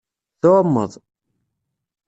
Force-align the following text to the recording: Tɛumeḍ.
Tɛumeḍ. 0.41 0.91